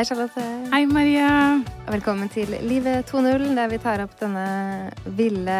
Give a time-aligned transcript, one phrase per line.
[0.00, 0.40] Hei, Charlotte.
[0.72, 1.60] Hei, Maria.
[1.92, 4.44] Velkommen til Livet 2.0, der vi tar opp denne
[5.12, 5.56] ville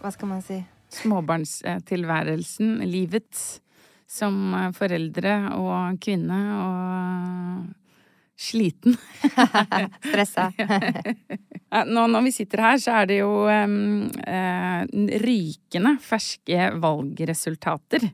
[0.00, 0.56] Hva skal man si?
[0.90, 3.38] Småbarnstilværelsen, livet,
[4.10, 7.62] som foreldre og kvinne og
[8.34, 8.98] sliten.
[10.10, 10.50] Stressa.
[11.94, 14.82] Nå når vi sitter her, så er det jo um, uh,
[15.22, 18.10] rykende ferske valgresultater.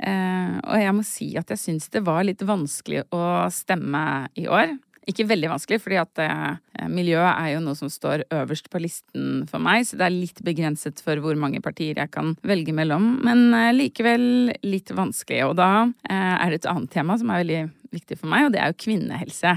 [0.00, 4.48] Uh, og jeg må si at jeg syns det var litt vanskelig å stemme i
[4.50, 4.74] år.
[5.10, 9.40] Ikke veldig vanskelig, fordi at eh, miljøet er jo noe som står øverst på listen
[9.50, 13.16] for meg, så det er litt begrenset for hvor mange partier jeg kan velge mellom.
[13.26, 15.40] Men eh, likevel litt vanskelig.
[15.48, 15.72] Og da
[16.06, 17.62] er det et annet tema som er veldig
[17.98, 19.56] viktig for meg, og det er jo kvinnehelse.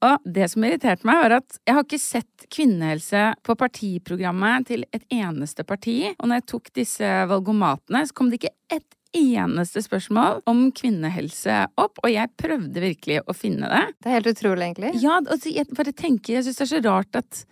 [0.00, 4.86] Og det som irriterte meg, var at jeg har ikke sett kvinnehelse på partiprogrammet til
[4.96, 5.98] et eneste parti.
[6.16, 11.64] Og når jeg tok disse valgomatene, så kom det ikke ett eneste spørsmål om kvinnehelse
[11.80, 13.84] opp, og jeg prøvde virkelig å finne det.
[14.00, 14.92] Det er helt utrolig, egentlig.
[15.02, 17.46] Ja, altså, jeg bare tenker, jeg syns det er så rart at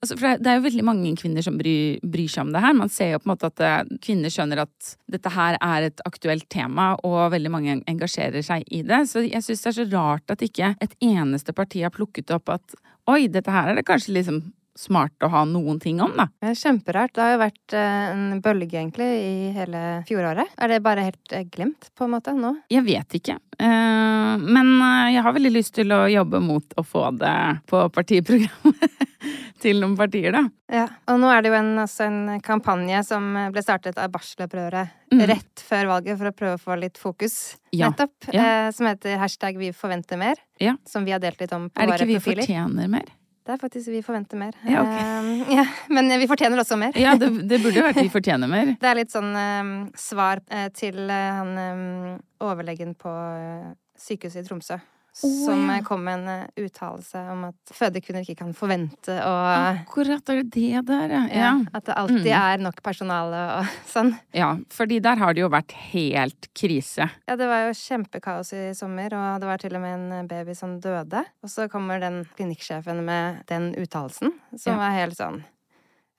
[0.00, 2.72] Altså, for det er jo veldig mange kvinner som bryr, bryr, seg om det her.
[2.72, 6.00] Man ser jo på en måte at eh, kvinner skjønner at dette her er et
[6.08, 9.02] aktuelt tema, og veldig mange engasjerer seg i det.
[9.10, 12.48] Så jeg syns det er så rart at ikke et eneste parti har plukket opp
[12.56, 12.78] at
[13.12, 14.40] oi, dette her er det kanskje liksom
[14.78, 16.28] smart å ha noen ting om, da.
[16.44, 17.14] Er kjemperart.
[17.16, 20.54] Det har jo vært en bølge, egentlig, i hele fjoråret.
[20.60, 22.54] Er det bare helt glemt, på en måte, nå?
[22.72, 23.38] Jeg vet ikke.
[23.60, 24.72] Men
[25.12, 27.36] jeg har veldig lyst til å jobbe mot å få det
[27.68, 29.06] på partiprogrammet.
[29.60, 30.42] til noen partier, da.
[30.72, 35.12] Ja, og nå er det jo en, også en kampanje som ble startet av barselopprøret
[35.12, 35.24] mm.
[35.30, 37.38] rett før valget for å prøve å få litt fokus,
[37.70, 37.90] ja.
[37.90, 38.30] nettopp.
[38.32, 38.46] Ja.
[38.66, 40.40] Eh, som heter hashtag vi forventer mer.
[40.62, 40.76] Ja.
[40.88, 42.04] Som vi har delt litt om på våre profiler.
[42.04, 43.16] Er det ikke vi fortjener mer?
[43.46, 44.56] Det er faktisk Vi forventer mer.
[44.68, 45.04] Ja, okay.
[45.24, 46.96] uh, ja, men vi fortjener også mer.
[46.98, 48.74] Ja, det, det burde vært Vi fortjener mer.
[48.80, 53.12] det er litt sånn um, svar uh, til han um, overlegen på
[54.00, 54.80] sykehuset i Tromsø.
[55.22, 55.82] Oh, som ja.
[55.82, 60.82] kom med en uttalelse om at fødekvinner ikke kan forvente å Akkurat er det det
[60.86, 61.22] der, ja.
[61.34, 61.50] ja.
[61.74, 62.38] At det alltid mm.
[62.38, 64.12] er nok personale og sånn.
[64.36, 67.10] Ja, fordi der har det jo vært helt krise.
[67.26, 70.54] Ja, det var jo kjempekaos i sommer, og det var til og med en baby
[70.56, 71.24] som døde.
[71.42, 74.78] Og så kommer den klinikksjefen med den uttalelsen, som ja.
[74.78, 75.42] var helt sånn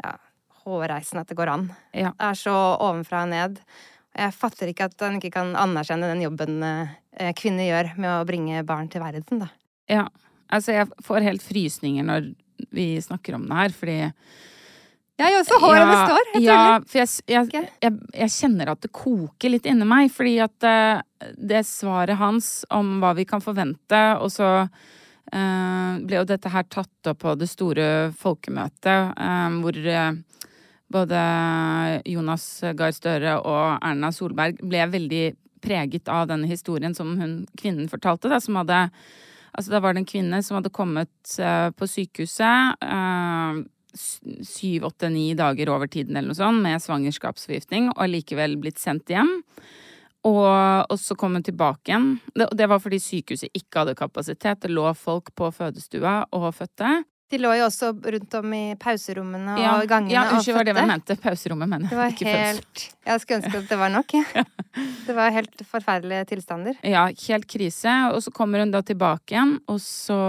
[0.04, 0.18] ja,
[0.66, 1.72] hårreisende at det går an.
[1.96, 2.12] Ja.
[2.12, 3.64] Det er så ovenfra og ned.
[4.18, 8.28] Jeg fatter ikke at han ikke kan anerkjenne den jobben eh, kvinner gjør med å
[8.28, 9.52] bringe barn til verden, da.
[9.92, 10.06] Ja.
[10.52, 12.34] Altså, jeg får helt frysninger når
[12.76, 14.00] vi snakker om det her, fordi
[15.22, 15.60] jeg også.
[15.62, 16.30] Håret ja, står.
[16.34, 20.10] Jeg ja, for jeg, jeg, jeg, jeg, kjenner at det koker litt inni meg.
[20.14, 21.04] Fordi at uh,
[21.38, 26.66] det svaret hans om hva vi kan forvente, og så uh, ble jo dette her
[26.70, 27.88] tatt opp på det store
[28.18, 29.78] folkemøtet uh, hvor
[30.92, 31.22] både
[32.10, 32.46] Jonas
[32.78, 35.26] Gahr Støre og Erna Solberg ble veldig
[35.62, 38.88] preget av denne historien som hun kvinnen fortalte, da, som hadde
[39.52, 43.58] Altså, da var det en kvinne som hadde kommet uh, på sykehuset uh,
[44.48, 49.12] syv, åtte, ni dager over tiden eller noe sånt med svangerskapsforgiftning og likevel blitt sendt
[49.12, 49.34] hjem.
[50.24, 52.14] Og, og, så kom hun tilbake igjen.
[52.32, 54.62] Det, det var fordi sykehuset ikke hadde kapasitet.
[54.64, 57.02] Det lå folk på fødestua og fødte.
[57.32, 60.76] De lå jo også rundt om i pauserommene og Ja, gangene ja unnskyld, var det
[60.76, 61.18] jeg mente.
[61.24, 62.18] Pauserommet, mener Det var jeg.
[62.18, 62.44] Ikke pause.
[62.44, 64.46] helt Jeg skulle ønske at det var nok, jeg.
[65.08, 66.78] Det var helt forferdelige tilstander.
[66.88, 67.96] Ja, helt krise.
[68.12, 70.20] Og så kommer hun da tilbake igjen, og så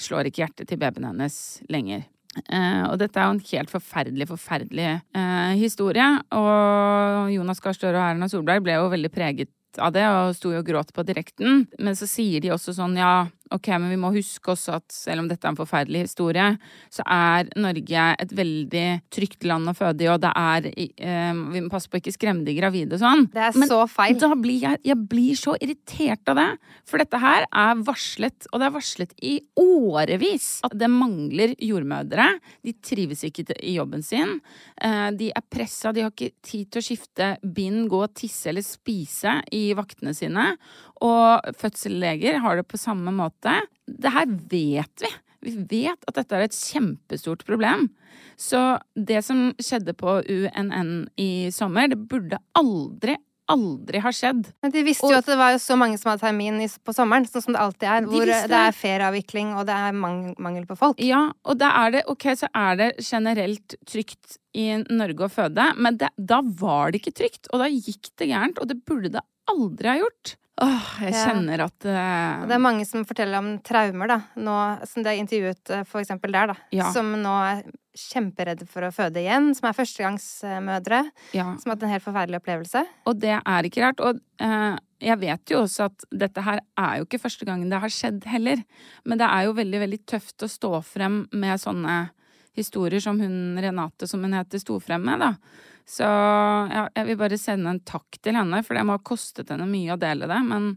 [0.00, 1.38] slår ikke hjertet til babyen hennes
[1.72, 2.04] lenger.
[2.52, 6.06] Eh, og dette er jo en helt forferdelig, forferdelig eh, historie.
[6.36, 9.52] Og Jonas Gahr Støre og Erna Solberg ble jo veldig preget
[9.82, 11.66] av det, og sto jo og gråt på direkten.
[11.80, 15.22] Men så sier de også sånn, ja, ok, men vi må huske også at selv
[15.22, 16.46] om dette er en forferdelig historie,
[16.92, 21.62] så er Norge et veldig trygt land å føde i, og det er eh, Vi
[21.62, 23.26] må passe på å ikke skremme de gravide og sånn.
[23.32, 24.18] Det er Men så feil.
[24.18, 26.48] Da blir jeg, jeg blir så irritert av det.
[26.88, 32.28] For dette her er varslet, og det er varslet i årevis, at det mangler jordmødre.
[32.66, 34.40] De trives ikke i jobben sin.
[34.82, 38.64] Eh, De er pressa, de har ikke tid til å skifte bind, gå tisse eller
[38.66, 40.50] spise i vaktene sine.
[41.04, 43.35] Og fødselsleger har det på samme måte.
[43.42, 45.12] Det her vet vi.
[45.46, 47.90] Vi vet at dette er et kjempestort problem.
[48.36, 53.14] Så det som skjedde på UNN i sommer, det burde aldri,
[53.48, 54.48] aldri ha skjedd.
[54.64, 57.28] Men de visste jo Og- at det var så mange som hadde termin på sommeren,
[57.30, 58.00] sånn som det alltid er.
[58.00, 60.98] De Hvor visste det er ferieavvikling, og det er mangel på folk.
[60.98, 65.76] Ja, og da er det, ok, så er det generelt trygt i Norge å føde,
[65.76, 69.12] men det, da var det ikke trygt, og da gikk det gærent, og det burde
[69.12, 70.36] det aldri ha gjort.
[70.64, 72.44] Åh, jeg kjenner at uh...
[72.48, 74.54] Det er mange som forteller om traumer, da, nå,
[74.88, 76.56] som det er intervjuet eh, for eksempel der, da.
[76.72, 76.88] Ja.
[76.94, 77.60] Som nå er
[77.96, 81.02] kjemperedde for å føde igjen, som er førstegangsmødre.
[81.36, 81.50] ja.
[81.60, 82.82] Som har hatt en helt forferdelig opplevelse.
[83.08, 84.00] Og det er ikke rart.
[84.04, 87.80] Og uh, jeg vet jo også at dette her er jo ikke første gangen det
[87.82, 88.64] har skjedd heller.
[89.04, 91.98] Men det er jo veldig, veldig tøft å stå frem med sånne
[92.56, 95.34] historier som hun Renate, som hun heter, sto frem med, da.
[95.86, 99.52] Så ja, jeg vil bare sende en takk til henne, for det må ha kostet
[99.54, 100.40] henne mye å dele det.
[100.48, 100.72] Men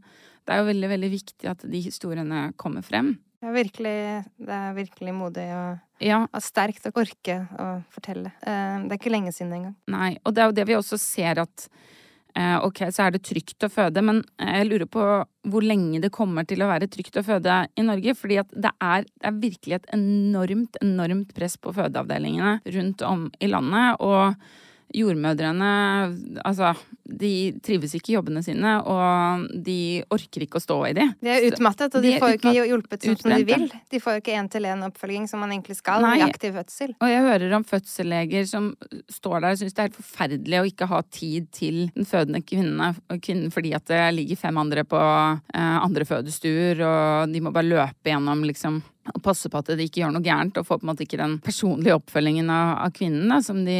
[0.45, 3.15] det er jo veldig, veldig viktig at de historiene kommer frem.
[3.39, 3.99] Det er virkelig,
[4.43, 8.33] det er virkelig modig og, Ja, og sterkt å orke å fortelle.
[8.43, 9.75] Eh, Det er ikke lenge siden engang.
[9.87, 11.65] Nei, og det er jo det vi også ser at
[12.35, 15.05] eh, ok, så er det trygt å føde, men jeg lurer på
[15.49, 18.13] hvor lenge det kommer til å være trygt å føde i Norge.
[18.19, 23.29] Fordi at det er, det er virkelig et enormt, enormt press på fødeavdelingene rundt om
[23.39, 24.03] i landet.
[24.03, 24.35] Og
[24.95, 25.71] jordmødrene,
[26.45, 26.73] altså,
[27.09, 27.33] de
[27.65, 31.07] trives ikke i jobbene sine, og de orker ikke å stå i de.
[31.23, 33.65] De er utmattet, og de, De får jo ikke hjulpet sånn som de vil.
[33.91, 36.17] De får jo ikke én-til-én-oppfølging som man egentlig skal Nei.
[36.21, 36.93] i aktiv fødsel.
[36.99, 38.69] Og jeg hører om fødselsleger som
[39.11, 42.43] står der og syns det er helt forferdelig å ikke ha tid til den fødende
[42.45, 47.53] kvinnen, kvinnen fordi at det ligger fem andre på eh, andre fødestuer, og de må
[47.55, 50.81] bare løpe gjennom liksom og passe på at de ikke gjør noe gærent, og får
[50.81, 53.79] på en måte ikke den personlige oppfølgingen av, av kvinnen da, som de,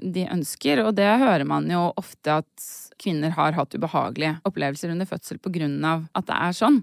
[0.00, 0.84] de ønsker.
[0.86, 2.69] Og det hører man jo ofte at
[3.00, 6.82] kvinner har hatt ubehagelige opplevelser under fødsel på grunn av at det er sånn.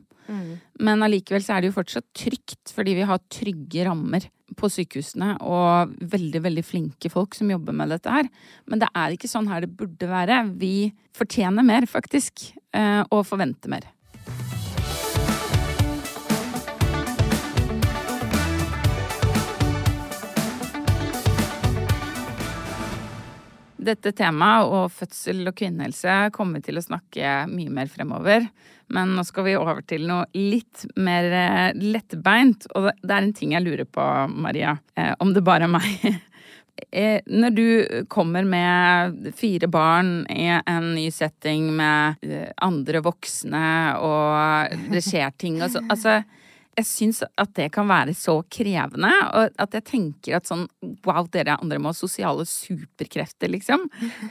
[0.84, 4.28] Men allikevel så er det jo fortsatt trygt, fordi vi har trygge rammer
[4.58, 8.30] på sykehusene og veldig, veldig flinke folk som jobber med dette her.
[8.68, 10.42] Men det er ikke sånn her det burde være.
[10.60, 13.88] Vi fortjener mer, faktisk, eh, og forventer mer.
[23.78, 28.48] Dette temaet og fødsel og kvinnehelse kommer vi til å snakke mye mer fremover.
[28.94, 32.70] Men nå skal vi over til noe litt mer eh, lettbeint.
[32.74, 34.78] Og det er en ting jeg lurer på, Maria.
[34.96, 36.08] Eh, om det bare er meg.
[36.94, 42.22] Eh, Når du kommer med fire barn i en ny setting med
[42.62, 43.64] andre voksne,
[43.98, 46.20] og det skjer ting og sånn Altså,
[46.78, 50.68] jeg syns at det kan være så krevende, og at jeg tenker at sånn
[51.08, 53.88] wow, dere andre må ha sosiale superkrefter, liksom,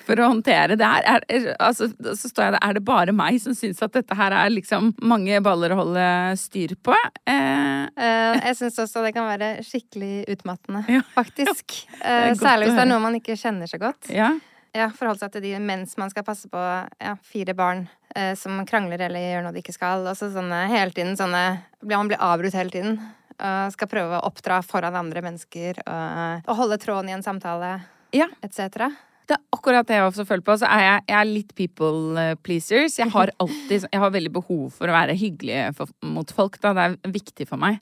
[0.06, 1.26] for å håndtere det her.
[1.28, 4.32] Er, altså, så står jeg der, er det bare meg som syns at dette her
[4.32, 6.06] er liksom mange baller å holde
[6.40, 6.94] styr på?
[7.26, 7.64] Eh,
[7.96, 11.00] Eh, jeg syns også det kan være skikkelig utmattende, Ja.
[11.14, 11.86] faktisk.
[12.04, 14.10] er Eh, Særlig hvis det er noe man ikke kjenner så godt.
[14.12, 14.34] ja.
[14.76, 16.60] Ja, Forholde seg til de mens man skal passe på
[17.00, 20.04] ja, fire barn eh, som krangler eller gjør noe de ikke skal.
[20.04, 21.44] Og så sånne hele tiden sånne
[21.86, 22.98] Man blir avbrutt hele tiden.
[23.36, 27.74] Og skal prøve å oppdra foran andre mennesker og, og holde tråden i en samtale,
[28.16, 28.30] Ja.
[28.44, 28.86] etc.
[29.28, 30.54] Det er akkurat det jeg også føler på.
[30.56, 32.96] Så er jeg, jeg er litt people pleasers.
[32.96, 36.56] Jeg har alltid Jeg har veldig behov for å være hyggelig for, mot folk.
[36.62, 36.72] Da.
[36.78, 37.80] Det er viktig for meg.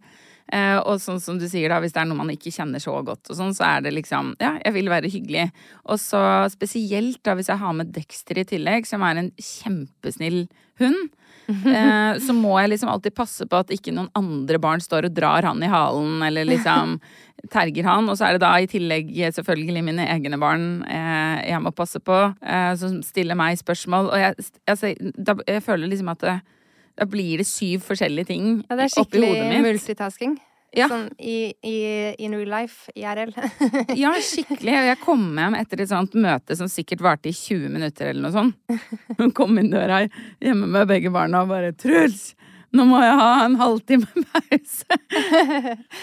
[0.53, 2.99] Eh, og sånn som du sier, da, hvis det er noe man ikke kjenner så
[3.07, 5.49] godt, og sånn, så er det liksom Ja, jeg vil være hyggelig.
[5.89, 6.21] Og så
[6.53, 10.45] spesielt da hvis jeg har med Dexter i tillegg, som er en kjempesnill
[10.83, 11.13] hund.
[11.49, 15.17] eh, så må jeg liksom alltid passe på at ikke noen andre barn står og
[15.17, 16.99] drar han i halen, eller liksom
[17.55, 18.09] terger han.
[18.09, 22.01] Og så er det da i tillegg selvfølgelig mine egne barn eh, jeg må passe
[22.05, 24.13] på, eh, som stiller meg spørsmål.
[24.13, 26.39] Og jeg, altså, da, jeg føler liksom at det,
[26.99, 28.71] da blir det syv forskjellige ting oppi hodet mitt.
[28.71, 30.37] Ja, det er skikkelig multitasking.
[30.75, 30.89] Ja.
[30.91, 31.75] Sånn i, i
[32.25, 33.31] in real life, IRL.
[34.03, 34.75] Ja, skikkelig.
[34.75, 38.27] Og jeg kom hjem etter et sånt møte som sikkert varte i 20 minutter eller
[38.27, 38.81] noe sånt.
[39.21, 40.05] Hun kom inn døra
[40.43, 42.33] hjemme med begge barna og bare 'Truls,
[42.75, 44.99] nå må jeg ha en halvtime pause'.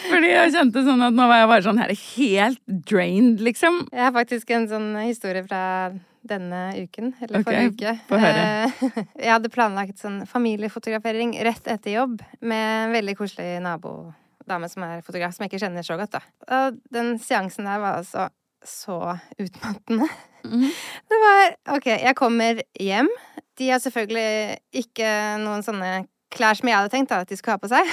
[0.08, 3.84] Fordi jeg kjente sånn at nå var jeg bare sånn her helt drained, liksom.
[3.92, 5.92] Jeg har faktisk en sånn historie fra
[6.28, 7.94] denne uken, eller okay, forrige uke.
[8.10, 8.42] få høre.
[8.44, 14.86] Eh, Jeg hadde planlagt sånn familiefotografering rett etter jobb med en veldig koselig nabodame som
[14.88, 16.22] er fotograf, som jeg ikke kjenner så godt, da.
[16.58, 18.30] Og den seansen der var altså
[18.62, 20.10] så utmattende.
[20.46, 20.70] Mhm.
[21.12, 23.10] Det var OK, jeg kommer hjem.
[23.58, 25.10] De har selvfølgelig ikke
[25.42, 27.88] noen sånne klær som jeg hadde tenkt da, at de skulle ha på seg.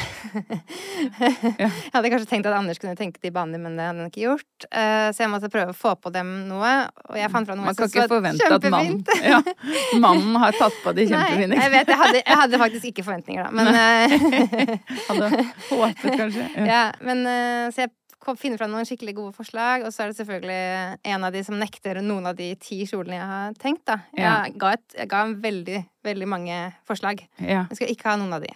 [1.58, 4.22] Jeg hadde kanskje tenkt at Anders kunne tenke de banene, men det hadde han ikke
[4.24, 4.66] gjort.
[4.70, 6.72] Eh, Så jeg måtte prøve å få på dem noe,
[7.08, 9.38] og jeg fant fra noe Man kan ikke forvente at mannen ja,
[10.02, 13.48] Mannen har tatt på de Nei, jeg vet, jeg hadde, jeg hadde faktisk ikke forventninger,
[13.48, 13.50] da.
[13.54, 14.76] Men, eh,
[15.08, 15.30] Hadde
[15.70, 16.48] håpet, kanskje.
[16.58, 16.66] Ja.
[16.72, 17.94] ja, men eh, så jeg
[18.28, 21.42] kom, finner fram noen skikkelig gode forslag, og så er det selvfølgelig en av de
[21.46, 23.98] som nekter noen av de ti kjolene jeg har tenkt, da.
[24.14, 24.34] Jeg, Ja.
[24.60, 26.56] ga, et, jeg ga en veldig, veldig mange
[26.88, 27.24] forslag.
[27.42, 27.64] Ja.
[27.72, 28.52] Jeg skal ikke ha noen av de.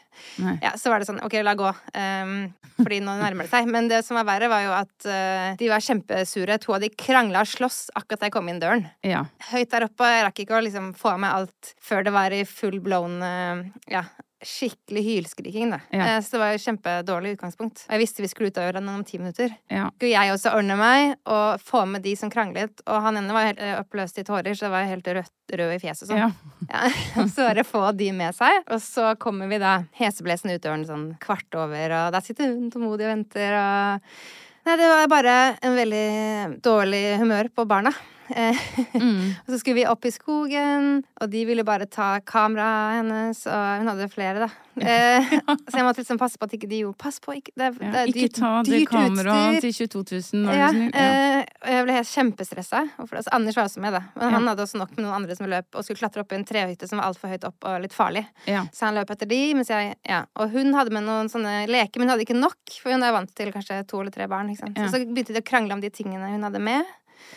[0.63, 1.71] Ja, så var det sånn, ok, la gå.
[1.97, 2.35] Um,
[2.79, 3.67] fordi nå nærmer det seg.
[3.71, 6.57] Men det som var verre, var jo at uh, de var kjempesure.
[6.65, 8.87] To av de krangla og sloss akkurat da jeg kom inn døren.
[9.07, 9.25] ja.
[9.53, 10.09] Høyt der oppe.
[10.09, 13.63] Jeg rakk ikke å liksom få meg alt før det var i full blown uh,
[13.93, 14.05] ja,
[14.47, 15.79] skikkelig hylskriking, da.
[15.95, 16.07] Ja.
[16.17, 17.85] Eh, så det var jo kjempedårlig utgangspunkt.
[17.87, 19.55] Og jeg visste vi skulle ut av døra om ti minutter.
[19.71, 19.89] ja.
[19.97, 22.83] Skulle jeg også ordne meg og få med de som kranglet.
[22.87, 25.75] Og han ene var helt eh, oppløst i tårer, så det var helt rødt, rød
[25.77, 26.23] i fjeset sånn.
[26.25, 26.31] ja.
[26.69, 28.63] Ja, så bare få de med seg.
[28.69, 32.71] Og så kommer vi da heseblesende ut døren sånn kvart over, og der sitter hun
[32.73, 34.17] tålmodig og venter, og
[34.63, 37.91] Nei, det var bare en veldig dårlig humør på barna.
[38.33, 39.35] Mm.
[39.45, 43.81] og så skulle vi opp i skogen, og de ville bare ta kameraet hennes, og
[43.83, 44.51] hun hadde flere, da.
[44.81, 45.33] Eh,
[45.69, 47.85] så jeg måtte liksom passe på at ikke de gjorde Pass på, ikke, det, det
[47.85, 50.05] Ja, er ikke dyrt, ta det kameraet til 22
[50.41, 50.71] 000, Ja.
[50.73, 50.87] Ja.
[50.97, 52.81] eh, jeg ble helt kjempestressa.
[53.03, 54.01] Altså, Anders var også med, da.
[54.17, 56.39] Men han hadde også nok med noen andre som løp og skulle klatre opp i
[56.41, 58.25] en trehytte som var altfor høyt opp og litt farlig.
[58.73, 60.23] Så han løp etter de, mens jeg Ja.
[60.41, 63.13] Og hun hadde med noen sånne leker, men hun hadde ikke nok, for hun er
[63.15, 64.51] vant til kanskje to eller tre barn.
[64.57, 66.89] Så så begynte de å krangle om de tingene hun hadde med.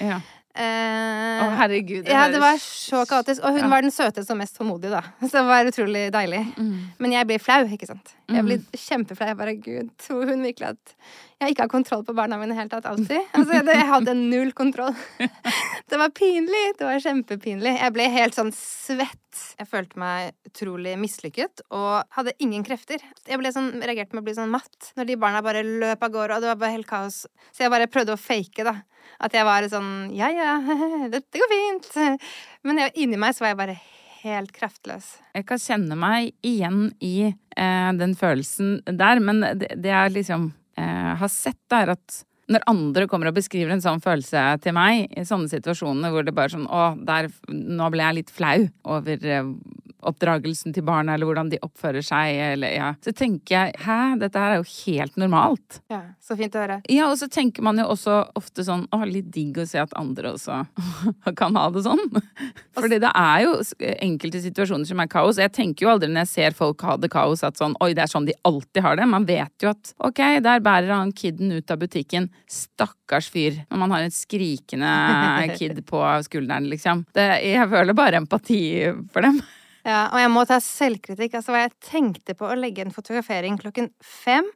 [0.01, 0.21] Ja.
[0.55, 2.07] Eh, Å, herregud.
[2.07, 3.43] ja, det var så kaotisk.
[3.43, 3.67] Og hun Ja.
[3.67, 5.01] var den søteste og mest tålmodige, da.
[5.27, 6.43] Så det var utrolig deilig.
[6.57, 6.77] Mm.
[6.99, 8.13] Men jeg blir flau, ikke sant.
[8.31, 9.27] Jeg blir kjempeflau.
[9.27, 10.95] Jeg bare Gud, tror hun virkelig at
[11.41, 13.19] jeg ikke har kontroll på barna mine i det hele tatt alltid?
[13.35, 14.95] Altså, det, jeg hadde null kontroll.
[15.89, 16.61] Det var pinlig.
[16.79, 17.75] Det var kjempepinlig.
[17.77, 19.41] Jeg ble helt sånn svett.
[19.59, 23.03] Jeg følte meg utrolig mislykket og hadde ingen krefter.
[23.27, 26.15] Jeg ble sånn, reagerte med å bli sånn matt når de barna bare løp av
[26.15, 27.19] gårde, og det var bare helt kaos.
[27.51, 28.79] Så jeg bare prøvde å fake, da.
[29.21, 30.55] At jeg var sånn ja ja,
[31.13, 31.91] dette går fint.
[32.65, 33.79] Men jeg, inni meg så var jeg bare
[34.25, 35.15] helt kraftløs.
[35.37, 40.49] Jeg kan kjenne meg igjen i eh, den følelsen der, men det, det er liksom
[40.81, 45.25] har sett, er at når andre kommer og beskriver en sånn følelse til meg, i
[45.25, 48.67] sånne situasjoner hvor det bare er sånn Å, der, nå ble jeg litt flau
[48.97, 49.49] over eh,
[50.09, 52.91] oppdragelsen til barna, eller hvordan de oppfører seg, eller ja.
[53.05, 55.79] Så tenker jeg hæ, dette her er jo helt normalt.
[55.91, 56.79] Ja, Så fint å høre.
[56.91, 59.93] Ja, og så tenker man jo også ofte sånn Å, litt digg å se at
[59.97, 60.61] andre også
[61.39, 62.01] kan ha det sånn.
[62.77, 63.55] Fordi det er jo
[64.05, 65.39] enkelte situasjoner som er kaos.
[65.41, 68.05] Jeg tenker jo aldri når jeg ser folk ha det kaos, at sånn Oi, det
[68.05, 69.07] er sånn de alltid har det.
[69.09, 72.29] Man vet jo at ok, der bærer han kiden ut av butikken.
[72.51, 73.61] Stakkars fyr.
[73.69, 74.93] Når man har en skrikende
[75.59, 77.05] kid på skulderen, liksom.
[77.15, 78.63] Det, jeg føler bare empati
[79.13, 79.41] for dem.
[79.85, 81.35] Ja, og jeg må ta selvkritikk.
[81.37, 84.47] Altså, jeg tenkte på å legge en fotografering klokken fem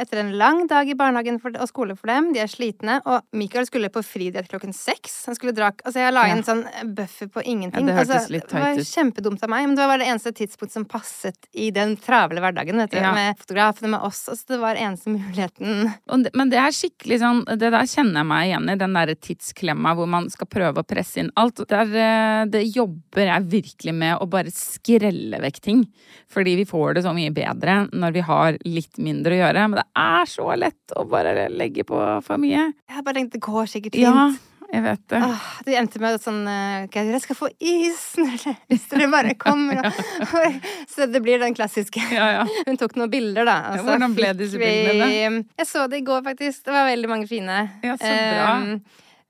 [0.00, 2.30] etter en lang dag i barnehagen for, og skole for dem.
[2.32, 2.98] De er slitne.
[3.04, 5.20] Og Michael skulle på friidrett klokken seks.
[5.28, 6.34] Han skulle dra Altså, jeg la Ja.
[6.34, 6.62] inn sånn
[6.96, 7.84] buffer på ingenting.
[7.84, 10.32] Ja, det hørtes altså, litt det var kjempedumt av meg, men det var det eneste
[10.32, 12.96] tidspunkt som passet i den travle hverdagen, vet du.
[12.96, 13.12] Ja.
[13.12, 14.24] Med fotografene, med oss.
[14.32, 15.92] Altså, det var eneste muligheten.
[16.24, 19.14] Det, men det er skikkelig sånn Det der kjenner jeg meg igjen i, den derre
[19.14, 21.60] tidsklemma hvor man skal prøve å presse inn alt.
[21.68, 25.84] Der, eh, det jobber jeg virkelig med å bare skrelle vekk ting.
[26.32, 29.68] Fordi vi får det så mye bedre når vi har litt mindre å gjøre.
[29.68, 32.68] Men det er så lett å bare legge på for mye.
[32.88, 34.06] Jeg har bare tenkt det går sikkert fint.
[34.08, 34.28] Ja,
[34.68, 35.20] jeg vet det.
[35.24, 38.02] Åh, det endte med sånn okay, Ok, dere skal få is
[38.68, 39.80] hvis dere bare kommer.
[39.88, 40.58] Og,
[40.92, 42.02] så det blir den klassiske.
[42.12, 42.46] Ja, ja.
[42.68, 43.58] Hun tok noen bilder, da.
[43.72, 45.44] Altså, Ja, hvordan ble disse disse vi- bildene?
[45.58, 46.64] Jeg så det i går, faktisk.
[46.68, 47.60] Det var veldig mange fine.
[47.84, 48.48] Ja, så bra.
[48.58, 48.80] Ehm,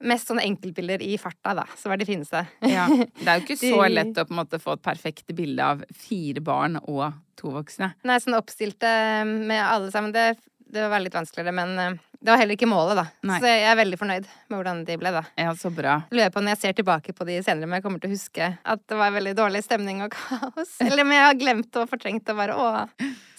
[0.00, 1.64] mest sånne enkeltbilder i farta, da.
[1.78, 2.45] Så er de fineste.
[2.62, 2.87] Ja.
[3.23, 5.83] Det er jo ikke så lett å på en måte få et perfekt bilde av
[5.95, 7.93] fire barn og to voksne.
[8.07, 8.90] Nei, sånn oppstilte
[9.25, 10.14] med alle sammen.
[10.14, 10.37] Det,
[10.71, 13.07] det var litt vanskeligere, men eh, det var heller ikke målet, da.
[13.31, 13.38] Nei.
[13.43, 15.23] Så jeg er veldig fornøyd med hvordan de ble, da.
[15.38, 16.00] Ja, så bra.
[16.11, 18.52] lurer på når jeg ser tilbake på de senere, om jeg kommer til å huske
[18.59, 20.78] at det var veldig dårlig stemning og kaos.
[20.83, 22.71] Eller om jeg har glemt og fortrengt og bare å,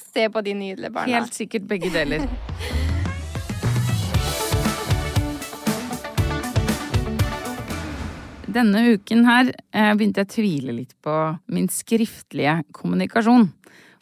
[0.10, 1.20] se på de nydelige barna.
[1.20, 2.24] Helt sikkert begge deler.
[8.50, 11.16] Denne uken her eh, begynte jeg å tvile litt på
[11.54, 13.46] min skriftlige kommunikasjon.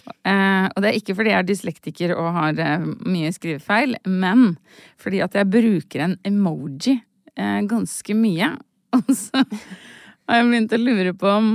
[0.08, 4.54] Eh, og det er ikke fordi jeg er dyslektiker og har eh, mye skrivefeil, men
[5.01, 7.00] fordi at jeg bruker en emoji
[7.38, 8.48] ganske mye.
[8.98, 11.50] Og så har jeg begynt å lure på om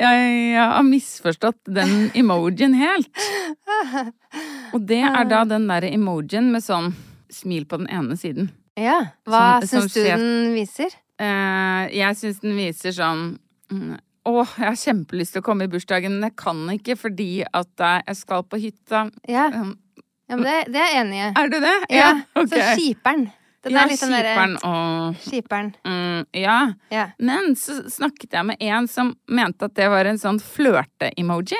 [0.00, 3.10] jeg, har misforstått den emojien helt.
[4.72, 6.94] Og det er da den derre emojien med sånn
[7.28, 8.48] smil på den ene siden.
[8.78, 9.02] Ja.
[9.28, 10.96] Hva syns du den viser?
[11.18, 13.22] Eh, jeg syns den viser sånn
[13.72, 13.96] mm,
[14.28, 17.84] Å, jeg har kjempelyst til å komme i bursdagen, men jeg kan ikke fordi at
[18.06, 19.06] jeg skal på hytta.
[19.26, 19.72] Ja, Um,
[20.28, 21.28] ja men det, det er jeg enig i.
[21.40, 21.76] Er du det?
[21.96, 22.50] Ja, ok.
[22.52, 23.22] Så skiperen.
[23.64, 25.70] Den ja, er derre skiperen og Skiperen.
[25.88, 26.58] mm, Ja.
[26.92, 27.06] Ja.
[27.18, 31.58] Men så snakket jeg med en som mente at det var en sånn flørte-emoji.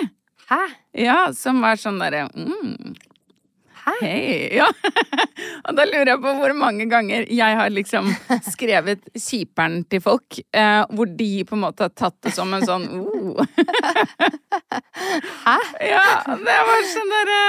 [0.49, 0.61] Hæ?
[0.97, 2.95] Ja, som var sånn derre mm?
[4.01, 4.57] Hei.
[4.57, 4.69] Ja.
[5.69, 8.11] Og da lurer jeg på hvor mange ganger jeg har liksom
[8.55, 12.67] skrevet kjiperen til folk, eh, hvor de på en måte har tatt det som en
[12.67, 13.43] sånn oh.
[15.45, 15.57] Hæ?
[15.89, 17.43] Ja, det var sånn derre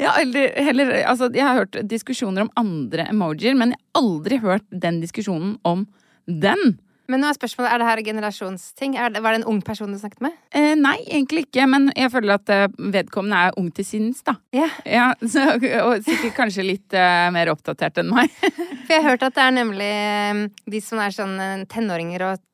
[0.00, 4.02] Jeg har aldri heller Altså, jeg har hørt diskusjoner om andre emojier, men jeg har
[4.02, 5.86] aldri hørt den diskusjonen om
[6.28, 6.78] den.
[7.08, 8.96] Men nå er spørsmålet, er det her generasjonsting?
[9.00, 10.34] Er det, var det en ung person du snakket med?
[10.52, 14.36] Eh, nei, egentlig ikke, men jeg føler at eh, vedkommende er ung til sinns, da.
[14.52, 14.68] Ja.
[14.84, 18.34] Ja, så, og sikkert kanskje litt uh, mer oppdatert enn meg.
[18.84, 22.44] For jeg har hørt at det er nemlig eh, de som er sånn tenåringer og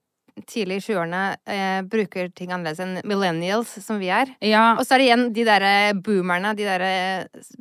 [0.50, 4.32] tidlig i 20-årene, eh, bruker ting annerledes enn millennials, som vi er.
[4.42, 6.90] Ja, Og så er det igjen de derre boomerne, de derre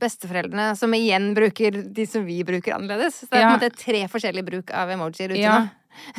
[0.02, 3.22] besteforeldrene, som igjen bruker de som vi bruker annerledes.
[3.22, 5.60] Så det er på en måte tre forskjellige bruk av emojier ute ja.
[5.62, 5.72] nå.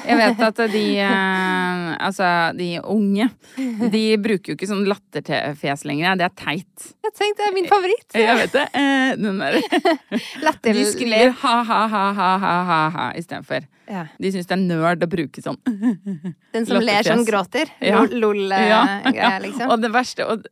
[0.05, 2.29] Jeg vet at de eh, Altså,
[2.59, 3.29] de unge,
[3.93, 6.19] de bruker jo ikke sånn latterfjes lenger.
[6.21, 6.89] Det er teit.
[7.05, 8.09] Jeg tenkte det er min favoritt.
[8.19, 8.65] Jeg vet det.
[8.81, 9.61] Eh, den der.
[10.45, 10.75] Latter...
[10.77, 13.69] De skriver ha-ha-ha-ha-ha-ha istedenfor.
[13.91, 14.07] Ja.
[14.19, 15.59] De syns det er nerd å bruke sånn.
[16.55, 17.71] Den som ler som gråter.
[17.85, 18.05] Ja.
[18.09, 18.81] Lol-greia,
[19.13, 19.33] ja.
[19.45, 19.69] liksom.
[19.73, 20.47] Og det verste og,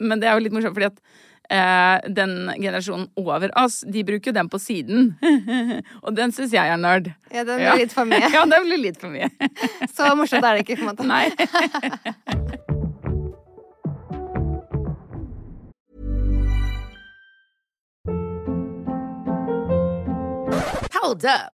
[0.00, 4.30] Men det er jo litt morsomt, fordi at eh, den generasjonen over oss, de bruker
[4.30, 5.14] jo den på siden.
[6.04, 7.08] og den syns jeg er nerd.
[7.32, 7.72] Ja, Ja.
[7.74, 8.28] blir litt for mye.
[8.36, 9.30] ja, den blir litt for mye.
[9.96, 11.08] Så morsomt er det ikke, på en måte.
[11.08, 11.24] Nei.
[21.00, 21.57] Hold up.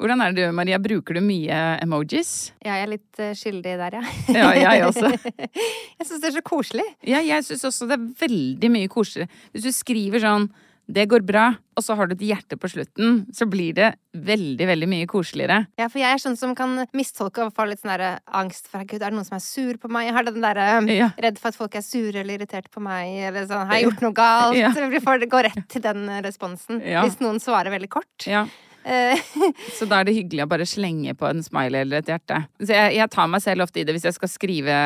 [0.00, 0.78] Hvordan er det du, Maria?
[0.80, 2.30] Bruker du mye emojis?
[2.64, 4.04] Ja, jeg er litt eh, skyldig der, ja.
[4.32, 5.10] Ja, jeg også.
[6.00, 6.86] jeg syns det er så koselig.
[7.04, 9.28] Ja, jeg syns også det er veldig mye koselig.
[9.52, 10.48] Hvis du skriver sånn
[10.90, 14.66] 'det går bra', og så har du et hjerte på slutten, så blir det veldig,
[14.66, 15.60] veldig mye koseligere.
[15.78, 18.82] Ja, for jeg er sånn som kan mistolke og få litt sånn der angst for
[18.82, 20.08] Gud, er det noen som er sur på meg?
[20.08, 21.12] Jeg har den derre Ja.
[21.22, 24.02] redd for at folk er sure eller irritert på meg, eller sånn har jeg gjort
[24.02, 24.56] noe galt?
[24.58, 24.72] Ja.
[24.90, 27.04] Vi får gå rett til den responsen Ja.
[27.06, 28.26] hvis noen svarer veldig kort.
[28.26, 28.46] Ja.
[28.84, 29.20] Eh,
[29.78, 32.42] Så da er det hyggelig å bare slenge på en smiley eller et hjerte.
[32.60, 34.76] Så jeg, jeg tar meg selv ofte i det hvis jeg skal skrive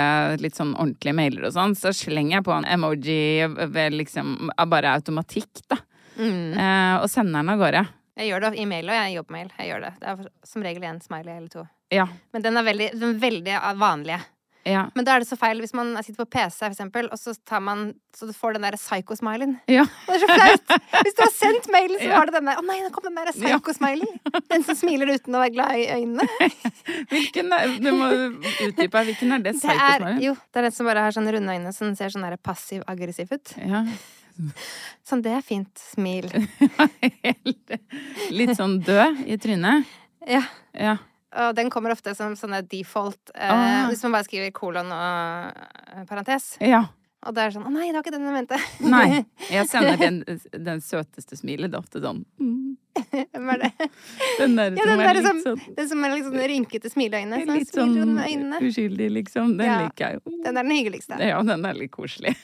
[0.42, 3.20] litt sånn ordentlige mailer og sånn, så slenger jeg på en emoji
[3.74, 5.80] ved liksom bare automatikk, da.
[6.18, 7.84] Eh, og sender den av gårde.
[8.14, 9.48] Jeg gjør det i mail og jeg jobbmail.
[9.58, 9.92] Jeg gjør det.
[9.98, 11.64] Det er som regel én smiley eller to.
[11.94, 12.06] Ja.
[12.34, 14.20] Men den er veldig, den veldig vanlige.
[14.64, 14.86] Ja.
[14.96, 17.34] Men da er det så feil hvis man sitter på PC, for eksempel, og så
[17.44, 19.58] tar man Så du får den derre psycho-smilen.
[19.68, 19.84] ja.
[20.06, 20.74] Det er så flaut!
[21.04, 22.24] Hvis du har sendt mailen, så Ja.
[22.24, 24.40] du den der Å nei, nå kom den derre psycho-smilen'.
[24.48, 26.28] Den som smiler uten å være glad i øynene.
[27.12, 28.08] Hvilken er, Du må
[28.68, 29.04] utdype.
[29.10, 29.52] Hvilken er det?
[29.52, 30.22] Det psycho-smilen?
[30.24, 33.54] jo, det er den som bare har sånne runde øyne, som ser sånn passiv-aggressiv ut.
[33.60, 33.84] Ja.
[35.06, 35.70] Sånn, det er fint.
[35.92, 36.26] Smil.
[38.34, 39.84] Litt sånn død i trynet.
[40.26, 40.42] Ja.
[40.74, 40.96] Ja.
[41.34, 43.88] Og den kommer ofte som sånne default, eh, Ah.
[43.90, 45.64] hvis man bare skriver kolon og
[45.96, 46.56] eh, parentes.
[46.60, 46.84] ja.
[47.24, 48.56] Og det er sånn Å nei, det var ikke den jeg mente.
[48.84, 49.24] Nei.
[49.48, 50.18] Jeg sender den,
[50.66, 51.70] den søteste smilet.
[51.72, 52.76] Det er ofte sånn mm,
[53.32, 53.70] Hvem er det?
[54.42, 57.40] Den der Ja, den er der som, sånn den som er sånn rynkete smileøyne.
[57.46, 58.60] Sånn, Litt sånn øynene.
[58.60, 59.56] uskyldig, liksom.
[59.56, 59.78] Den Ja.
[59.86, 60.36] liker jeg jo.
[60.44, 61.16] Den er den hyggeligste.
[61.24, 62.36] Ja, den er litt koselig.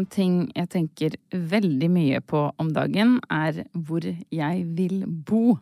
[0.00, 5.58] En ting jeg tenker veldig mye på om dagen, er hvor jeg vil bo.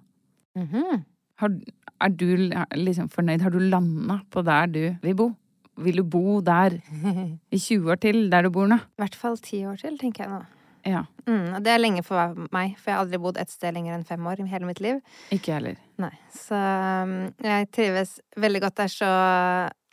[0.55, 1.03] Mhm.
[1.39, 1.55] Har,
[2.03, 3.43] er du liksom fornøyd?
[3.43, 5.33] Har du landa på der du vil bo?
[5.79, 6.79] Vil du bo der
[7.55, 8.79] i 20 år til, der du bor nå?
[8.79, 10.41] I hvert fall 10 år til, tenker jeg nå.
[10.87, 11.05] Ja.
[11.29, 14.07] Mm, det er lenge for meg, for jeg har aldri bodd et sted lenger enn
[14.09, 15.01] fem år i hele mitt liv.
[15.35, 15.77] Ikke heller.
[15.99, 16.59] Nei, så
[17.05, 18.77] um, jeg trives veldig godt.
[18.79, 19.11] Det er så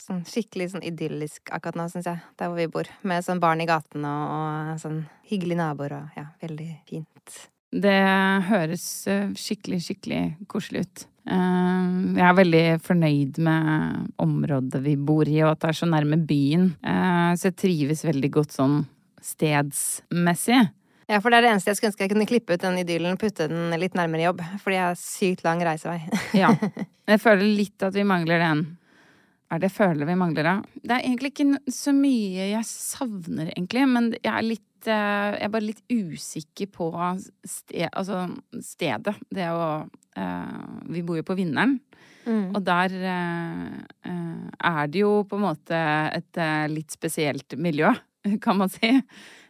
[0.05, 2.89] sånn skikkelig sånn idyllisk akkurat nå, syns jeg, der hvor vi bor.
[3.07, 4.37] Med sånn barn i gaten og,
[4.75, 7.35] og sånn hyggelige naboer og ja, veldig fint.
[7.75, 7.97] Det
[8.47, 10.21] høres eh, skikkelig, skikkelig
[10.51, 11.05] koselig ut.
[11.27, 15.89] Eh, Jeg er veldig fornøyd med området vi bor i, og at det er så
[15.89, 16.69] nærme byen.
[16.85, 18.83] Eh, Så jeg trives veldig godt sånn
[19.25, 20.63] stedsmessig.
[21.05, 23.13] Ja, for det er det eneste jeg skulle ønske jeg kunne klippe ut den idyllen
[23.13, 24.41] og putte den litt nærmere jobb.
[24.61, 25.99] Fordi jeg har sykt lang reisevei.
[26.41, 26.49] Ja.
[27.05, 28.63] Jeg føler litt at vi mangler den.
[29.45, 30.53] Hva er det jeg føler vi mangler, da?
[30.81, 35.43] Det er egentlig ikke så mye jeg savner, egentlig, men jeg er litt eh, Jeg
[35.45, 36.89] er bare litt usikker på
[37.45, 38.23] sted, altså
[38.65, 39.13] stedet.
[39.29, 40.57] Det å eh,
[40.89, 41.77] Vi bor jo på Vinneren.
[42.25, 42.57] Mm.
[42.57, 44.09] Og der eh,
[44.73, 45.85] er det jo på en måte
[46.17, 46.41] et
[46.73, 47.93] litt spesielt miljø,
[48.45, 48.91] kan man si.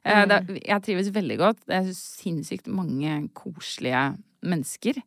[0.05, 1.63] Eh, det, jeg trives veldig godt.
[1.69, 4.11] Det er sinnssykt mange koselige
[4.45, 5.01] mennesker.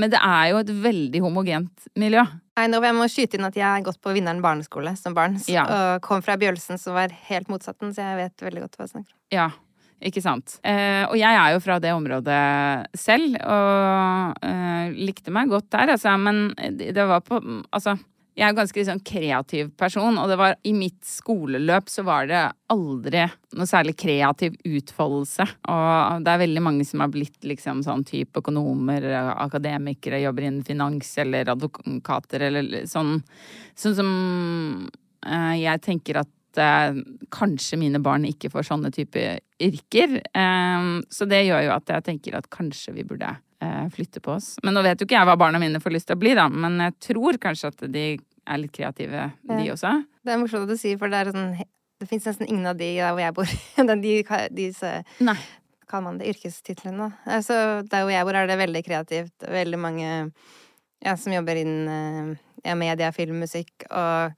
[0.00, 2.22] Men det er jo et veldig homogent miljø.
[2.56, 5.36] Nei, nå jeg må skyte inn at jeg har gått på Vinneren barneskole som barn.
[5.50, 5.64] Ja.
[5.64, 8.94] Og kom fra Bjølsen, som var helt motsatten, så jeg vet veldig godt hva jeg
[8.94, 9.20] snakker om.
[9.32, 9.48] Ja,
[10.02, 10.56] ikke sant.
[10.66, 12.40] Eh, og jeg er jo fra det området
[12.98, 16.16] selv, og eh, likte meg godt der, altså.
[16.20, 17.96] Men det, det var på Altså,
[18.32, 22.28] jeg er en ganske liksom kreativ person, og det var i mitt skoleløp så var
[22.30, 22.40] det
[22.72, 23.26] aldri
[23.58, 25.46] noe særlig kreativ utfoldelse.
[25.68, 29.04] Og det er veldig mange som har blitt liksom sånn type økonomer,
[29.36, 33.18] akademikere, jobber innen finans eller advokater eller sånn.
[33.76, 34.12] Sånn som
[35.28, 37.04] eh, jeg tenker at eh,
[37.36, 39.26] kanskje mine barn ikke får sånne type
[39.60, 40.22] yrker.
[40.24, 43.36] Eh, så det gjør jo at jeg tenker at kanskje vi burde
[43.94, 44.54] flytte på oss.
[44.66, 46.48] Men nå vet jo ikke jeg hva barna mine får lyst til å bli, da.
[46.50, 49.94] Men jeg tror kanskje at de er litt kreative, de også.
[50.22, 51.54] Det er morsomt at du sier, for det er sånn
[52.02, 53.50] Det fins nesten ingen av de der hvor jeg bor.
[54.02, 54.14] de,
[54.58, 55.36] de, Nei.
[55.86, 57.36] kaller man det yrkestitlene, da.
[57.38, 59.46] Altså, der hvor jeg bor, er det veldig kreativt.
[59.46, 60.08] Veldig mange
[61.02, 61.92] ja, som jobber innen
[62.34, 64.34] eh, ja, media, film, musikk og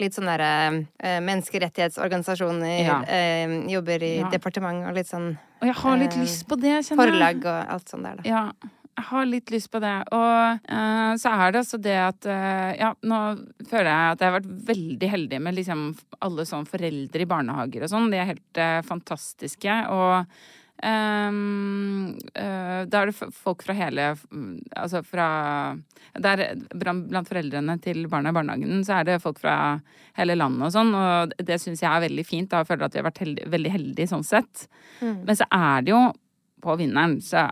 [0.00, 2.84] litt sånn derre eh, menneskerettighetsorganisasjoner.
[2.84, 3.00] Ja.
[3.08, 4.30] Eh, jobber i Ja.
[4.30, 7.12] departement og litt sånn Og jeg har litt Eh, lyst på det, kjenner jeg.
[7.14, 8.22] forlag og alt sånt der, da.
[8.28, 8.50] Ja,
[8.96, 9.94] jeg har litt lyst på det.
[10.12, 14.30] Og uh, så er det altså det at uh, Ja, nå føler jeg at jeg
[14.32, 18.10] har vært veldig heldig med liksom alle sånn foreldre i barnehager og sånn.
[18.10, 19.88] De er helt uh, fantastiske.
[19.88, 20.26] Og
[20.84, 24.10] ehm, uh, da er det folk fra hele
[24.76, 25.28] Altså fra
[26.20, 26.42] der,
[26.76, 29.56] blant foreldrene til barna i barnehagen så er det folk fra
[30.16, 32.50] hele landet og sånn, og det syns jeg er veldig fint.
[32.50, 34.66] Da jeg føler at vi har vært heldig, veldig heldige sånn sett.
[35.00, 35.18] Mm.
[35.26, 36.02] Men så er det jo
[36.64, 37.48] på vinneren, så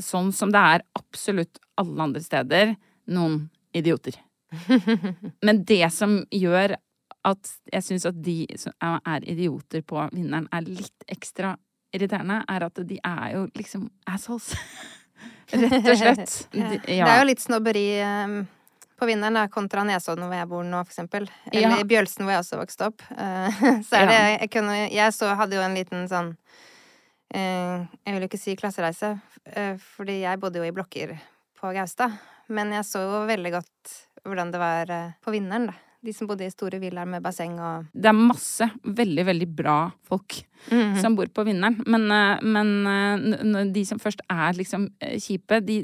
[0.00, 2.74] sånn som det er absolutt alle andre steder,
[3.12, 4.16] noen idioter.
[5.46, 6.78] Men det som gjør
[7.28, 11.56] at jeg syns at de som er idioter på vinneren, er litt ekstra
[11.94, 14.52] irriterende, er at de er jo liksom assholes.
[15.52, 16.32] Rett og slett.
[16.52, 16.76] Ja.
[16.84, 18.42] Det er jo litt snobberi um,
[18.98, 21.28] på Vinneren da, kontra Nesodden, hvor jeg bor nå, for eksempel.
[21.52, 21.80] Eller Ja.
[21.80, 23.04] i Bjølsen, hvor jeg også vokste opp.
[23.12, 23.48] Uh,
[23.88, 26.34] så er det Jeg, kunne, jeg så, hadde jo en liten sånn
[27.34, 29.14] uh, Jeg vil jo ikke si klassereise,
[29.54, 31.16] uh, fordi jeg bodde jo i blokker
[31.58, 32.18] på Gaustad.
[32.52, 33.96] Men jeg så jo veldig godt
[34.28, 34.90] hvordan det var
[35.24, 35.87] på Vinneren, da.
[36.04, 39.78] De som bodde i store villaer med basseng og Det er masse veldig, veldig bra
[40.06, 40.44] folk.
[41.00, 41.78] som bor på vinneren.
[41.86, 45.78] Men, eh, men eh, de som først er liksom eh, kjipe, de,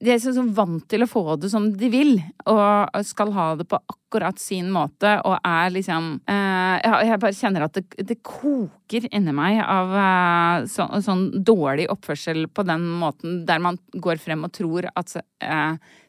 [0.00, 2.18] de er så, så vant til å få det som de vil.
[2.50, 7.76] Og skal ha det på akkurat sin måte, og er liksom jeg, bare kjenner at
[7.78, 9.94] det, det koker inni meg av
[10.70, 15.16] så, sånn dårlig oppførsel på den måten, der man går frem og tror at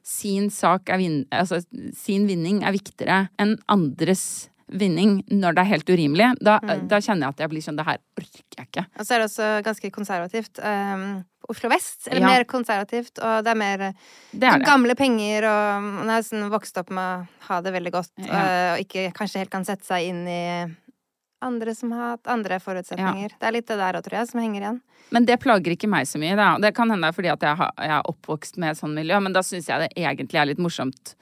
[0.08, 1.60] sin sak er vinn, altså
[1.98, 6.30] sin vinning er viktigere enn andres vinning når det er helt urimelig.
[6.44, 8.84] Da, da kjenner jeg at jeg blir sånn Det her orker jeg ikke.
[9.00, 10.60] Og så er det også ganske konservativt.
[10.64, 11.06] Um,
[11.48, 12.28] Oslo vest, eller Ja.
[12.34, 13.78] mer konservativt, og det er mer
[14.34, 14.66] Det er det.
[14.68, 18.42] gamle penger, og man er sånn vokst opp med å ha det veldig godt, Ja.
[18.44, 20.44] uh, og ikke kanskje helt kan sette seg inn i
[21.44, 23.36] andre som har hatt andre forutsetninger.
[23.40, 24.80] Det er litt det der òg, tror jeg, som henger igjen.
[25.14, 26.36] Men det plager ikke meg så mye.
[26.40, 26.54] Da.
[26.62, 28.98] Det kan hende det er fordi at jeg, har, jeg er oppvokst med et sånt
[28.98, 31.14] miljø, men da syns jeg det egentlig er litt morsomt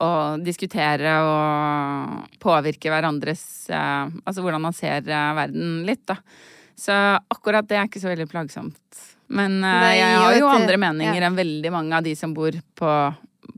[0.00, 3.42] å diskutere og påvirke hverandres
[3.74, 6.16] eh, Altså hvordan man ser eh, verden litt, da.
[6.78, 9.02] Så akkurat det er ikke så veldig plagsomt.
[9.36, 11.28] Men eh, jeg har jo andre meninger ja.
[11.28, 12.94] enn veldig mange av de som bor på,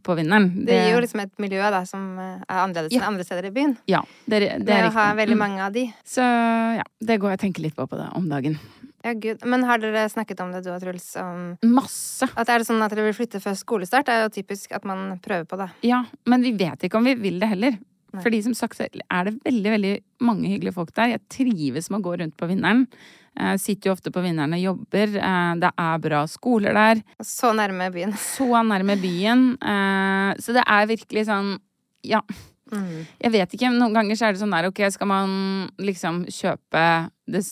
[0.02, 0.50] på Vinneren.
[0.66, 3.00] Det gir jo liksom et miljø da, som uh, er annerledes Ja.
[3.02, 3.76] enn andre steder i byen.
[3.90, 5.38] Ja, det, er- det Det er å ha veldig Mm.
[5.38, 5.86] mange av de.
[6.04, 6.22] Så
[6.78, 8.58] ja, det går jeg og tenker litt på på det om dagen.
[9.04, 9.44] Ja, gud.
[9.44, 12.28] Men har dere snakket om det, du og Truls, om Masse.
[12.36, 14.06] at er det sånn at dere vil flytte før skolestart?
[14.06, 15.70] Det er jo typisk at man prøver på det.
[15.82, 17.78] Ja, men vi vet ikke om vi vil det heller.
[18.12, 18.22] Nei.
[18.22, 21.16] Fordi som sagt så er det veldig veldig mange hyggelige folk der.
[21.16, 22.86] Jeg trives med å gå rundt på Vinneren.
[23.38, 25.16] Jeg sitter jo ofte på Vinneren og jobber.
[25.16, 27.02] Eh, Det er bra skoler der.
[27.24, 28.12] Så nærme byen.
[28.36, 29.52] Så nærme byen.
[29.62, 31.58] Eh, Så det er virkelig sånn
[32.04, 32.20] Ja.
[32.72, 33.04] Mm.
[33.20, 33.68] Jeg vet ikke.
[33.76, 35.32] Noen ganger så er det sånn der, ok, skal man
[35.78, 37.42] liksom kjøpe det,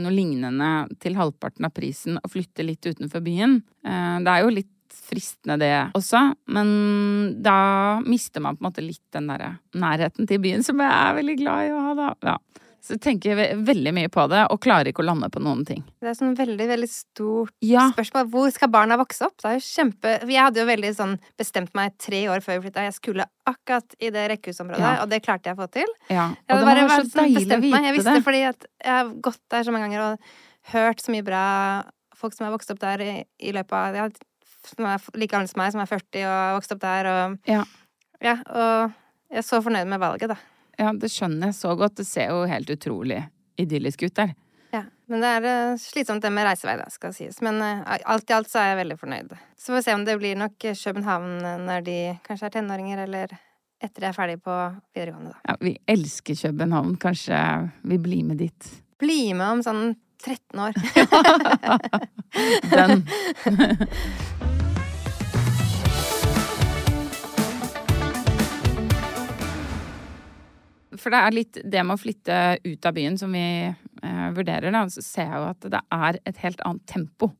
[0.00, 3.58] noe lignende til halvparten av prisen og flytte litt utenfor byen?
[3.84, 8.82] Eh, Det er jo litt fristende det også, men da mister man på en måte
[8.86, 12.08] litt den derre nærheten til byen som jeg er veldig glad i å ha, da.
[12.24, 12.36] Ja.
[12.86, 15.80] Så tenker ve- veldig mye på det, og klarer ikke å lande på noen ting.
[16.00, 17.88] Det er sånn veldig, veldig stort Ja.
[17.90, 18.28] spørsmål.
[18.30, 19.34] Hvor skal barna vokse opp?
[19.42, 22.68] Det er jo kjempe Jeg hadde jo veldig sånn bestemt meg tre år før vi
[22.68, 22.84] flytta.
[22.86, 25.02] Jeg skulle akkurat i det rekkehusområdet, Ja.
[25.02, 25.86] og det klarte jeg å få til.
[26.10, 26.28] Ja.
[26.48, 27.82] Og det bare var så sånn deilig å bestemt meg.
[27.84, 28.24] Jeg visste det.
[28.24, 30.18] fordi at jeg har gått der så mange ganger og
[30.72, 34.08] hørt så mye bra folk som har vokst opp der i, i løpet av ja,
[34.66, 37.38] Som er like gamle som meg, som er 40 og har vokst opp der, og
[37.46, 37.64] Ja.
[38.22, 38.92] Ja, og
[39.30, 40.36] jeg er så fornøyd med valget, da.
[40.76, 41.96] Ja, det skjønner jeg så godt.
[42.00, 43.22] Det ser jo helt utrolig
[43.60, 44.34] idyllisk ut der.
[44.74, 47.40] Ja, Men det er eh, slitsomt det med reisevei, da, skal sies.
[47.44, 49.34] Men eh, alt i alt så er jeg veldig fornøyd.
[49.56, 53.04] Så får vi se om det blir nok København eh, når de kanskje er tenåringer,
[53.06, 53.36] eller
[53.82, 54.56] etter de er ferdig på
[54.96, 55.52] videregående, da.
[55.52, 56.96] Ja, vi elsker København.
[57.00, 57.38] Kanskje
[57.84, 58.72] vi blir med dit.
[59.00, 59.84] Bli med om sånn
[60.24, 60.72] 13 år.
[62.72, 63.06] Den.
[71.00, 74.72] For det er litt det med å flytte ut av byen som vi eh, vurderer,
[74.74, 74.84] da.
[74.92, 77.32] Så ser jeg jo at det er et helt annet tempo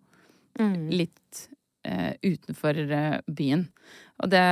[0.89, 1.49] litt
[1.85, 3.67] eh, utenfor eh, byen.
[4.25, 4.45] Og det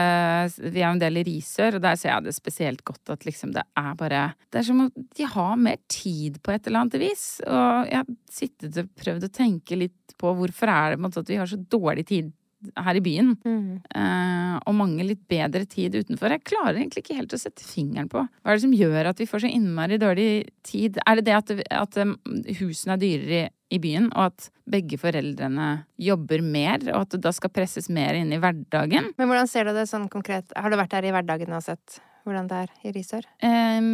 [0.60, 3.24] Vi er jo en del i Risør, og der ser jeg det spesielt godt at
[3.24, 6.84] liksom det er bare Det er som om de har mer tid på et eller
[6.84, 7.26] annet vis.
[7.46, 11.08] Og jeg har sittet og prøvd å tenke litt på hvorfor er det på en
[11.08, 12.32] måte at vi har så dårlig tid
[12.76, 13.34] her i byen.
[13.44, 16.34] Eh, og mange litt bedre tid utenfor.
[16.34, 19.20] Jeg klarer egentlig ikke helt å sette fingeren på hva er det som gjør at
[19.20, 20.28] vi får så innmari dårlig
[20.66, 20.98] tid.
[21.06, 22.16] Er det det at, at um,
[22.60, 25.68] husene er dyrere i, i byen, og at begge foreldrene
[26.00, 29.12] jobber mer, og at det da skal presses mer inn i hverdagen?
[29.18, 30.52] Men hvordan ser du det sånn konkret?
[30.56, 33.26] Har du vært der i hverdagen og sett hvordan det er i Risør?
[33.44, 33.88] Um,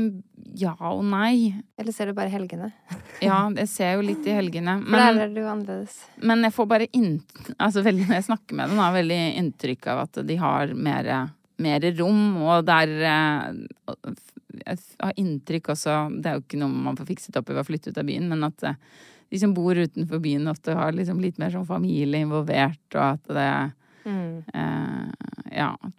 [0.59, 1.51] ja og nei.
[1.79, 2.71] Eller ser du bare helgene?
[3.21, 4.79] Ja, jeg ser jo litt i helgene.
[4.81, 5.97] For Men, der er du annerledes.
[6.25, 6.87] men jeg får bare
[7.59, 11.11] altså veldig, når jeg snakker med dem, har veldig inntrykk av at de har mer,
[11.61, 13.99] mer rom, og der eh,
[14.65, 17.67] Jeg har inntrykk også Det er jo ikke noe man får fikset opp ved å
[17.69, 18.79] flytte ut av byen, men at eh,
[19.31, 23.29] de som bor utenfor byen, ofte har liksom litt mer sånn familie involvert, og at
[23.37, 23.51] det
[24.01, 24.43] Mm.
[24.57, 24.80] eh,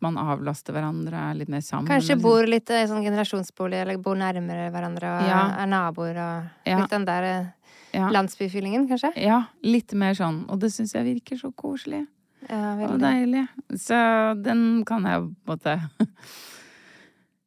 [0.02, 1.88] man avlaster hverandre, er litt mer sammen.
[1.88, 5.42] Kanskje bor litt i sånn generasjonsbolig, eller bor nærmere hverandre og Ja.
[5.62, 6.80] er naboer og Ja.
[6.82, 7.46] Litt den der eh,
[7.94, 8.10] ja.
[8.10, 9.14] landsbyfyllingen, kanskje?
[9.18, 10.46] ja, litt mer sånn.
[10.50, 12.08] Og det syns jeg virker så koselig.
[12.50, 13.48] Ja, Og deilig.
[13.78, 15.90] Så den kan jeg på en måte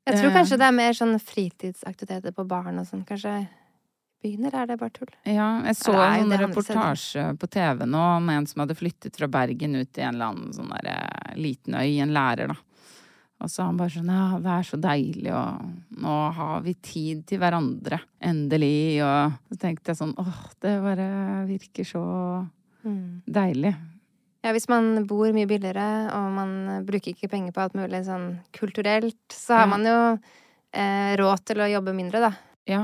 [0.06, 0.34] Jeg tror Eh.
[0.36, 3.04] kanskje det er mer sånn fritidsaktiviteter på barn og sånn.
[3.06, 3.48] Kanskje
[4.24, 5.12] byen, er det bare tull?
[5.28, 9.28] Ja, jeg så en sånn reportasje på TV nå om en som hadde flyttet fra
[9.30, 12.58] Bergen ut i en eller annen sånn der eh, liten øy, en lærer, da.
[13.44, 17.24] Og så han bare sånn Ja, det er så deilig, og nå har vi tid
[17.28, 17.98] til hverandre.
[18.24, 19.02] Endelig.
[19.04, 21.08] Og så tenkte jeg sånn åh, det bare
[21.50, 22.04] virker så
[22.84, 23.74] deilig.
[24.44, 26.50] Ja, hvis man bor mye billigere, og man
[26.84, 31.64] bruker ikke penger på alt mulig sånn kulturelt, så har man jo eh, råd til
[31.64, 32.32] å jobbe mindre, da.
[32.68, 32.82] Ja.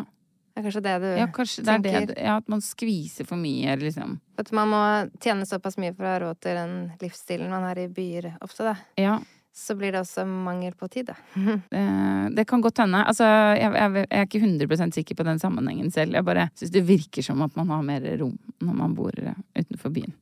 [0.50, 3.38] Det er kanskje det du Ja, kanskje det er det, ja, at man skviser for
[3.38, 4.16] mye, liksom.
[4.40, 4.80] At man må
[5.22, 8.66] tjene såpass mye for å ha råd til den livsstilen man har i byer ofte,
[8.72, 8.74] da.
[9.00, 9.20] Ja,
[9.54, 11.16] Så blir det også mangel på tid, da.
[11.34, 11.84] det,
[12.36, 13.02] det kan godt hende.
[13.04, 13.26] Altså,
[13.58, 16.14] jeg, jeg, jeg er ikke 100 sikker på den sammenhengen selv.
[16.14, 19.38] Jeg bare syns det virker som at man har mer rom når man bor eh,
[19.58, 20.14] utenfor byen.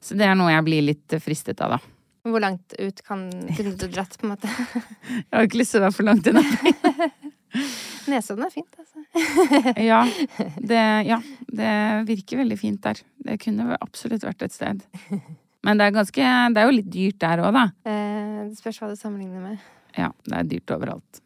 [0.00, 1.80] Så det er noe jeg blir litt eh, fristet av, da.
[2.22, 3.24] Hvor langt ut kan,
[3.56, 4.50] kunne du dratt, på en måte?
[5.10, 6.42] Jeg har ikke lyst til å være for langt unna.
[8.10, 9.02] Nesodden er fint, altså.
[9.92, 10.00] Ja
[10.58, 11.18] det, ja,
[11.52, 11.72] det
[12.08, 13.02] virker veldig fint der.
[13.22, 14.82] Det kunne absolutt vært et sted.
[15.62, 17.64] Men det er ganske Det er jo litt dyrt der òg, da.
[17.86, 19.68] Eh, det spørs hva du sammenligner med.
[19.98, 21.22] Ja, det er dyrt overalt.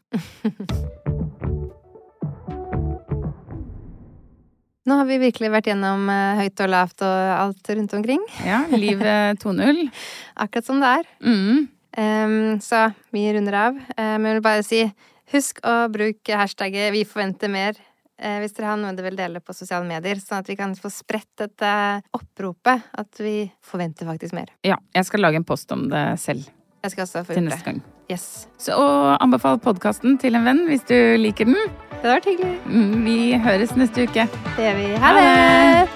[4.86, 8.22] Nå har vi virkelig vært gjennom eh, høyt og lavt og alt rundt omkring.
[8.46, 9.88] Ja, livet 2.0.
[10.44, 11.10] Akkurat som det er.
[11.26, 11.64] Mm.
[11.96, 13.78] Um, så vi runder av.
[13.96, 14.82] Men um, jeg vil bare si
[15.32, 17.80] husk å bruke hashtagget 'vi forventer mer'
[18.18, 20.74] eh, hvis dere har noe dere vil dele på sosiale medier, sånn at vi kan
[20.74, 22.82] få spredt dette oppropet.
[22.96, 24.46] At vi forventer faktisk mer.
[24.64, 26.46] Ja, jeg skal lage en post om det selv
[26.82, 27.82] Jeg skal også få til neste gang.
[28.08, 28.46] Yes.
[28.58, 31.58] Så og anbefal podkasten til en venn hvis du liker den.
[31.90, 32.58] Det hadde vært hyggelig.
[32.66, 34.28] Mm, Vi høres neste uke.
[34.56, 34.90] Det gjør vi.
[35.02, 35.95] Ha det!